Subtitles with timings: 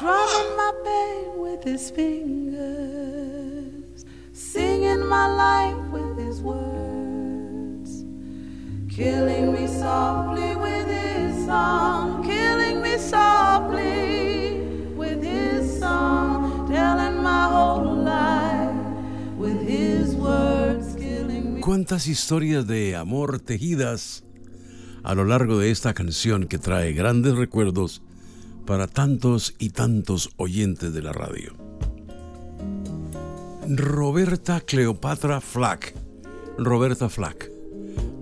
[0.00, 2.56] drumming my pain with his fingers,
[4.32, 8.06] singing my life with his words,
[8.88, 14.62] killing me softly with his song, killing me softly
[14.96, 18.74] with his song, telling my whole life
[19.36, 21.60] with his words, killing me.
[21.60, 24.24] ¿Cuántas historias de amor tejidas
[25.02, 28.00] a lo largo de esta canción que trae grandes recuerdos
[28.66, 31.52] para tantos y tantos oyentes de la radio?
[33.68, 35.94] Roberta Cleopatra Flack.
[36.58, 37.50] Roberta Flack.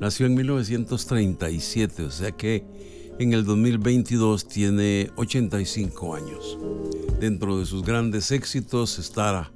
[0.01, 2.65] Nació en 1937, o sea que
[3.19, 6.59] en el 2022 tiene 85 años.
[7.19, 9.51] Dentro de sus grandes éxitos está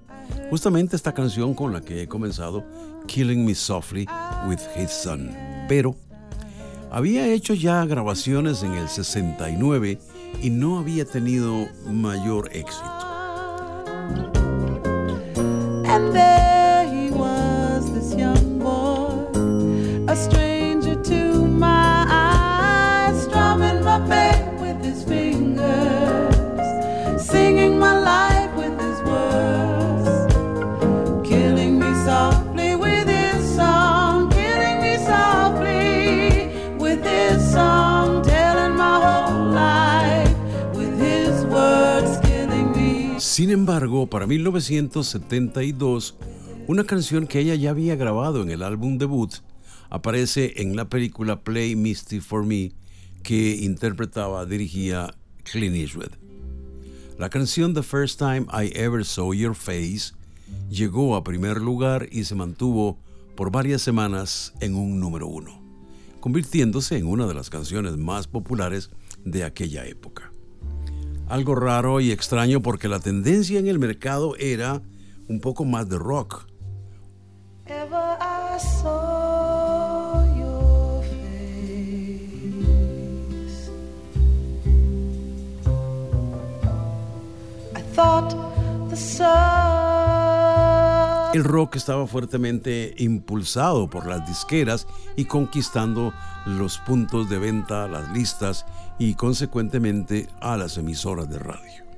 [0.50, 2.64] justamente esta canción con la que he comenzado,
[3.06, 4.06] Killing Me Softly
[4.48, 5.30] with His Son.
[5.68, 5.94] Pero
[6.90, 9.98] había hecho ya grabaciones en el 69
[10.40, 14.41] y no había tenido mayor éxito.
[43.52, 46.16] Embargo, para 1972,
[46.66, 49.32] una canción que ella ya había grabado en el álbum debut
[49.90, 52.72] aparece en la película Play Misty for Me
[53.22, 56.12] que interpretaba, dirigía Clint Eastwood.
[57.18, 60.14] La canción The First Time I Ever Saw Your Face
[60.70, 62.98] llegó a primer lugar y se mantuvo
[63.36, 65.62] por varias semanas en un número uno,
[66.20, 68.90] convirtiéndose en una de las canciones más populares
[69.24, 70.31] de aquella época.
[71.32, 74.82] Algo raro y extraño porque la tendencia en el mercado era
[75.30, 76.44] un poco más de rock.
[91.32, 96.12] El rock estaba fuertemente impulsado por las disqueras y conquistando
[96.44, 98.66] los puntos de venta, las listas
[98.98, 101.91] y consecuentemente a las emisoras de radio.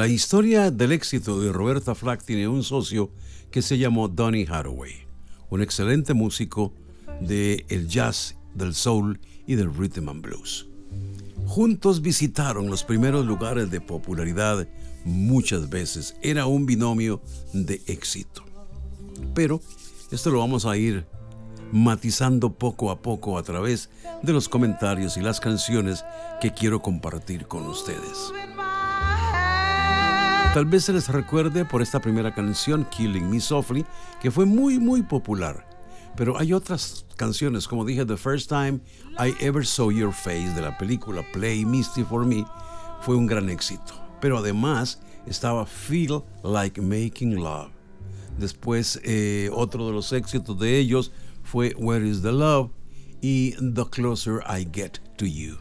[0.00, 3.10] La historia del éxito de Roberta Flack tiene un socio
[3.50, 4.94] que se llamó Donny Hathaway,
[5.50, 6.72] un excelente músico
[7.20, 10.66] del el jazz, del soul y del rhythm and blues.
[11.44, 14.66] Juntos visitaron los primeros lugares de popularidad
[15.04, 16.16] muchas veces.
[16.22, 17.20] Era un binomio
[17.52, 18.42] de éxito.
[19.34, 19.60] Pero
[20.10, 21.04] esto lo vamos a ir
[21.72, 23.90] matizando poco a poco a través
[24.22, 26.06] de los comentarios y las canciones
[26.40, 28.32] que quiero compartir con ustedes.
[30.52, 33.86] Tal vez se les recuerde por esta primera canción, Killing Me Softly,
[34.20, 35.64] que fue muy muy popular.
[36.16, 38.80] Pero hay otras canciones, como dije, The First Time
[39.20, 42.44] I Ever Saw Your Face de la película Play Misty for Me
[43.00, 43.94] fue un gran éxito.
[44.20, 47.70] Pero además estaba Feel Like Making Love.
[48.36, 51.12] Después eh, otro de los éxitos de ellos
[51.44, 52.72] fue Where is the Love
[53.22, 55.58] y The Closer I Get to You.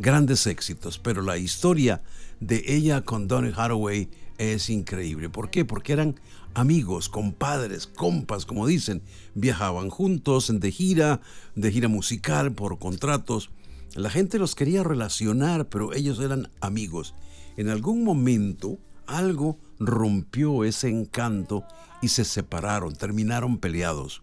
[0.00, 2.02] Grandes éxitos, pero la historia
[2.40, 5.30] de ella con Donny Hathaway es increíble.
[5.30, 5.64] ¿Por qué?
[5.64, 6.20] Porque eran
[6.52, 9.02] amigos, compadres, compas, como dicen.
[9.34, 11.20] Viajaban juntos de gira,
[11.54, 13.50] de gira musical, por contratos.
[13.94, 17.14] La gente los quería relacionar, pero ellos eran amigos.
[17.56, 21.64] En algún momento algo rompió ese encanto
[22.02, 24.22] y se separaron, terminaron peleados.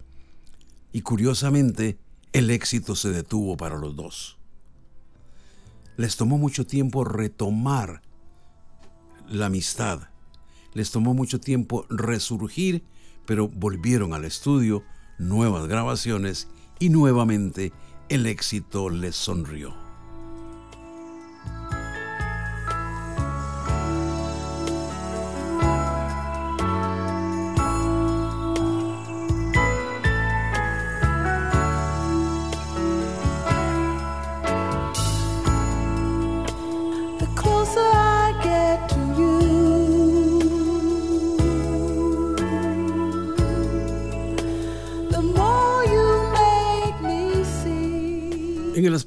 [0.91, 1.97] Y curiosamente,
[2.33, 4.40] el éxito se detuvo para los dos.
[5.97, 8.01] Les tomó mucho tiempo retomar
[9.27, 10.09] la amistad.
[10.73, 12.83] Les tomó mucho tiempo resurgir,
[13.25, 14.83] pero volvieron al estudio,
[15.17, 16.47] nuevas grabaciones
[16.79, 17.71] y nuevamente
[18.09, 19.90] el éxito les sonrió.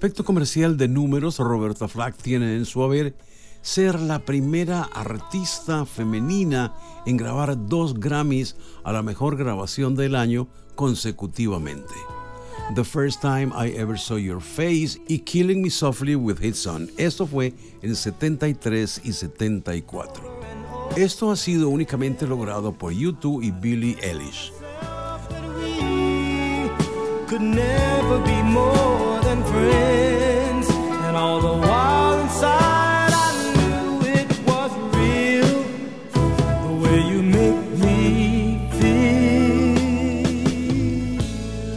[0.04, 3.16] Aspecto comercial de números, Roberta Flack tiene en su haber
[3.62, 6.74] ser la primera artista femenina
[7.06, 11.94] en grabar dos Grammys a la mejor grabación del año consecutivamente.
[12.74, 16.90] The First Time I Ever Saw Your Face y Killing Me Softly with His Son.
[16.98, 20.22] Esto fue en 73 y 74.
[20.96, 24.52] Esto ha sido únicamente logrado por YouTube y Billie Eilish.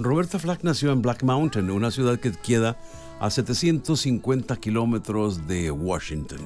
[0.02, 2.76] Roberta Flack nació en Black Mountain, una ciudad que queda
[3.20, 6.40] a 750 kilómetros de Washington.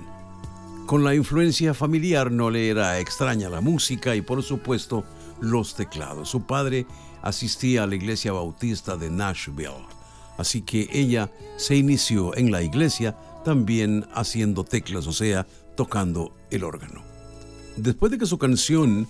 [0.86, 5.04] Con la influencia familiar no le era extraña la música y por supuesto
[5.40, 6.30] los teclados.
[6.30, 6.86] Su padre
[7.22, 9.86] asistía a la iglesia bautista de Nashville,
[10.38, 15.46] así que ella se inició en la iglesia también haciendo teclas, o sea,
[15.76, 17.02] tocando el órgano.
[17.78, 19.08] Después de que su canción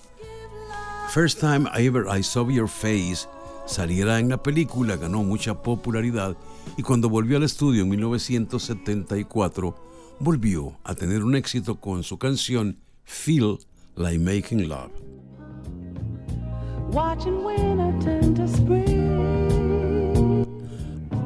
[1.09, 3.27] First Time I Ever I Saw Your Face
[3.65, 6.37] saliera en la película, ganó mucha popularidad
[6.77, 9.75] y cuando volvió al estudio en 1974,
[10.19, 13.57] volvió a tener un éxito con su canción Feel
[13.95, 14.91] Like Making Love.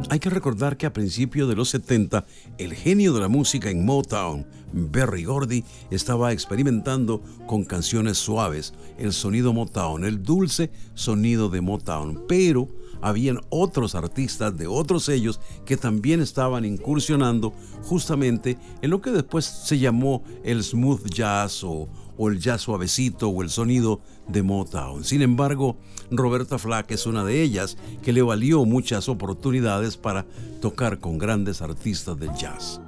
[0.09, 2.25] Hay que recordar que a principios de los 70,
[2.59, 9.13] el genio de la música en Motown, Berry Gordy, estaba experimentando con canciones suaves, el
[9.13, 12.69] sonido Motown, el dulce sonido de Motown, pero
[13.01, 17.53] habían otros artistas de otros sellos que también estaban incursionando
[17.83, 21.87] justamente en lo que después se llamó el smooth jazz o,
[22.19, 25.03] el jazz suavecito o el sonido de Motown.
[25.03, 25.77] Sin embargo,
[26.11, 30.25] Roberta Flack es una de ellas que le valió muchas oportunidades para
[30.61, 32.79] tocar con grandes artistas del jazz.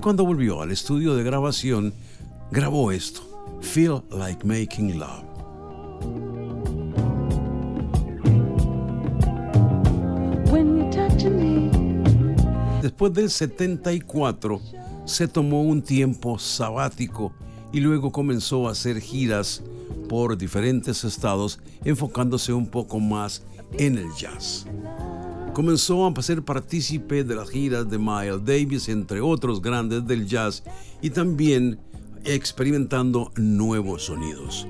[0.00, 1.92] Cuando volvió al estudio de grabación,
[2.50, 3.20] grabó esto,
[3.60, 6.37] Feel Like Making Love.
[12.88, 14.62] Después del 74,
[15.04, 17.34] se tomó un tiempo sabático
[17.70, 19.62] y luego comenzó a hacer giras
[20.08, 23.42] por diferentes estados enfocándose un poco más
[23.72, 24.64] en el jazz.
[25.52, 30.62] Comenzó a ser partícipe de las giras de Miles Davis, entre otros grandes del jazz,
[31.02, 31.78] y también
[32.24, 34.66] experimentando nuevos sonidos.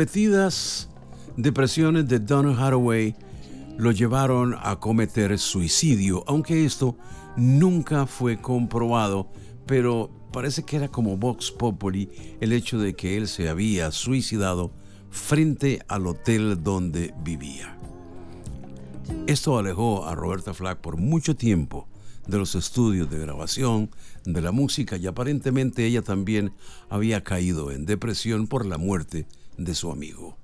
[0.00, 0.88] Repetidas
[1.36, 3.14] depresiones de Don Hathaway
[3.76, 6.96] lo llevaron a cometer suicidio, aunque esto
[7.36, 9.28] nunca fue comprobado,
[9.66, 12.08] pero parece que era como Vox Populi
[12.40, 14.72] el hecho de que él se había suicidado
[15.10, 17.76] frente al hotel donde vivía.
[19.26, 21.88] Esto alejó a Roberta Flack por mucho tiempo
[22.26, 23.90] de los estudios de grabación,
[24.24, 26.54] de la música y aparentemente ella también
[26.88, 29.26] había caído en depresión por la muerte
[29.64, 30.36] de su amigo.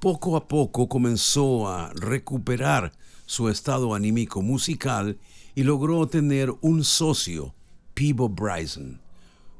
[0.00, 2.92] Poco a poco comenzó a recuperar
[3.26, 5.18] su estado anímico musical
[5.54, 7.54] y logró tener un socio,
[7.94, 9.00] Peebo Bryson.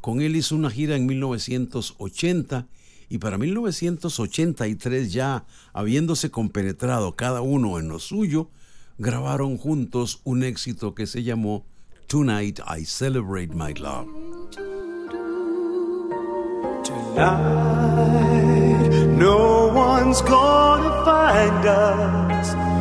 [0.01, 2.67] Con él hizo una gira en 1980
[3.09, 8.51] y para 1983 ya habiéndose compenetrado cada uno en lo suyo,
[8.99, 11.65] grabaron juntos un éxito que se llamó
[12.09, 14.09] Tonight I Celebrate My Love.
[16.85, 17.82] Tonight,
[19.23, 22.72] no one's gonna find us.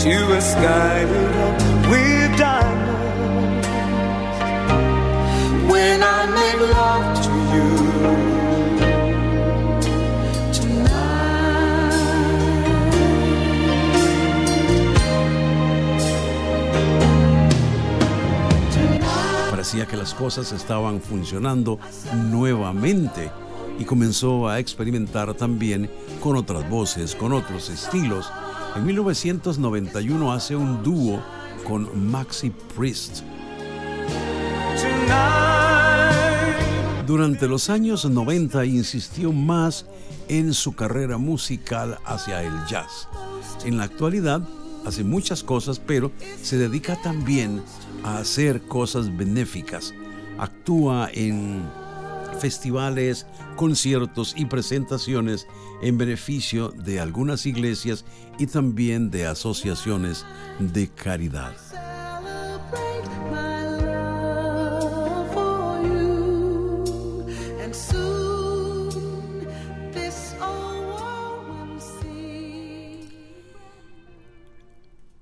[0.00, 1.04] To a sky
[1.90, 2.64] lit up.
[5.70, 7.68] When I make love to you.
[19.50, 21.78] Parecía que las cosas estaban funcionando
[22.30, 23.30] nuevamente
[23.78, 25.90] y comenzó a experimentar también
[26.22, 28.32] con otras voces, con otros estilos.
[28.76, 31.20] En 1991 hace un dúo
[31.66, 33.22] con Maxi Priest.
[37.06, 39.86] Durante los años 90 insistió más
[40.28, 43.08] en su carrera musical hacia el jazz.
[43.64, 44.42] En la actualidad
[44.86, 47.62] hace muchas cosas, pero se dedica también
[48.04, 49.92] a hacer cosas benéficas.
[50.38, 51.64] Actúa en
[52.40, 55.46] festivales, conciertos y presentaciones
[55.82, 58.04] en beneficio de algunas iglesias
[58.38, 60.24] y también de asociaciones
[60.58, 61.54] de caridad.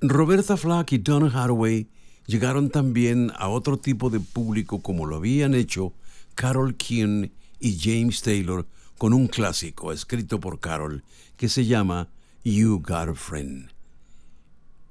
[0.00, 1.88] Roberta Flack y Don Hathaway
[2.26, 5.92] llegaron también a otro tipo de público como lo habían hecho
[6.38, 8.64] Carol King y James Taylor
[8.96, 11.02] con un clásico escrito por Carol
[11.36, 12.10] que se llama
[12.44, 13.68] You Got a Friend.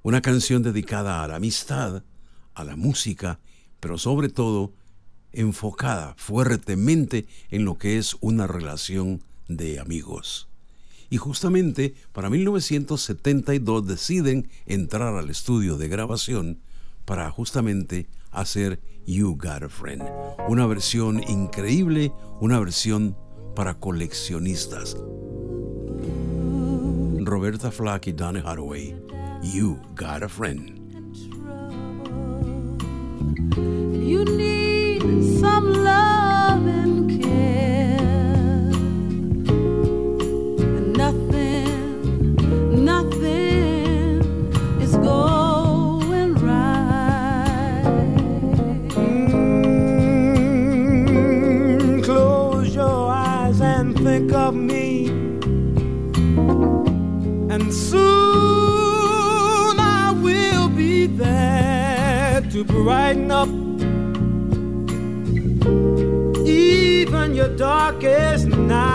[0.04, 2.04] Una canción dedicada a la amistad,
[2.54, 3.40] a la música,
[3.80, 4.74] pero sobre todo
[5.32, 10.50] enfocada fuertemente en lo que es una relación de amigos
[11.10, 16.60] y justamente para 1972 deciden entrar al estudio de grabación
[17.06, 18.06] para justamente
[18.40, 20.04] hacer You Got a Friend,
[20.48, 23.18] una versión increíble, una versión
[23.56, 24.98] para coleccionistas.
[27.20, 28.96] Roberta Flack y Donny Hathaway,
[29.44, 30.87] You Got a Friend.
[62.58, 63.50] To brighten up
[66.48, 68.88] even your darkest night.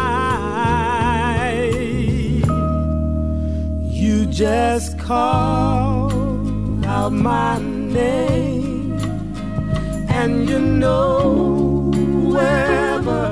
[4.01, 6.11] You just call
[6.87, 8.99] out my name,
[10.09, 11.93] and you know
[12.35, 13.32] wherever